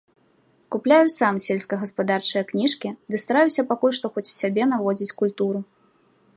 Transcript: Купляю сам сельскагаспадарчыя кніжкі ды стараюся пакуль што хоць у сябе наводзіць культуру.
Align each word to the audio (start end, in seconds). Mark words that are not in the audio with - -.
Купляю 0.75 1.05
сам 1.15 1.35
сельскагаспадарчыя 1.47 2.43
кніжкі 2.53 2.89
ды 3.13 3.21
стараюся 3.27 3.67
пакуль 3.73 3.95
што 4.01 4.05
хоць 4.17 4.27
у 4.29 4.33
сябе 4.41 4.63
наводзіць 4.73 5.13
культуру. 5.21 5.59